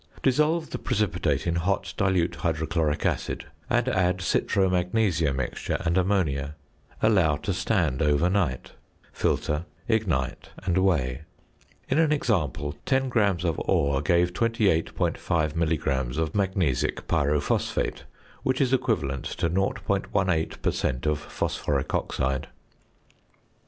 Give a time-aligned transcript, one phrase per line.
[0.23, 6.55] Dissolve the precipitate in hot dilute hydrochloric acid, and add citro magnesia mixture and ammonia;
[7.03, 8.71] allow to stand overnight;
[9.13, 11.21] filter, ignite, and weigh.
[11.87, 18.05] In an example, 10 grams of ore gave 28.5 milligrams of magnesic pyrophosphate,
[18.41, 21.05] which is equivalent to 0.18 per cent.
[21.05, 22.47] of phosphoric oxide.